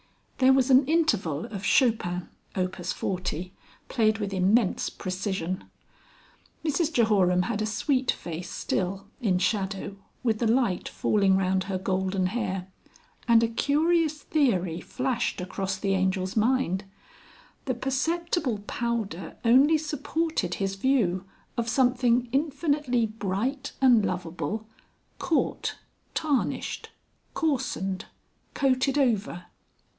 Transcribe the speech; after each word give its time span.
There 0.39 0.51
was 0.51 0.71
an 0.71 0.87
interval 0.87 1.45
of 1.45 1.63
Chopin 1.63 2.27
(Op. 2.55 2.75
40) 2.77 3.53
played 3.87 4.17
with 4.17 4.33
immense 4.33 4.89
precision. 4.89 5.65
Mrs 6.65 6.91
Jehoram 6.91 7.43
had 7.43 7.61
a 7.61 7.67
sweet 7.67 8.09
face 8.09 8.49
still, 8.49 9.05
in 9.21 9.37
shadow, 9.37 9.97
with 10.23 10.39
the 10.39 10.47
light 10.51 10.89
falling 10.89 11.37
round 11.37 11.65
her 11.65 11.77
golden 11.77 12.25
hair, 12.25 12.67
and 13.27 13.43
a 13.43 13.47
curious 13.47 14.23
theory 14.23 14.81
flashed 14.81 15.39
across 15.39 15.77
the 15.77 15.93
Angel's 15.93 16.35
mind. 16.35 16.85
The 17.65 17.75
perceptible 17.75 18.63
powder 18.65 19.37
only 19.45 19.77
supported 19.77 20.55
his 20.55 20.73
view 20.73 21.25
of 21.55 21.69
something 21.69 22.27
infinitely 22.31 23.05
bright 23.05 23.73
and 23.79 24.03
lovable 24.03 24.65
caught, 25.19 25.75
tarnished, 26.15 26.89
coarsened, 27.35 28.05
coated 28.55 28.97
over. 28.97 29.45